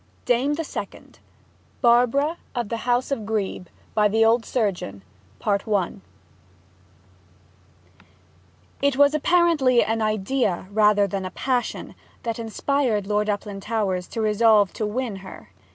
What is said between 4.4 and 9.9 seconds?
Surgeon It was apparently